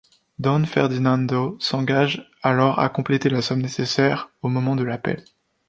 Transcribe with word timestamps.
Don 0.39 0.65
Ferdinando 0.65 1.57
s'engage 1.59 2.27
alors 2.41 2.79
à 2.79 2.89
compléter 2.89 3.29
la 3.29 3.43
somme 3.43 3.61
nécessaire 3.61 4.31
au 4.41 4.49
moment 4.49 4.75
de 4.75 4.81
l'appel. 4.83 5.23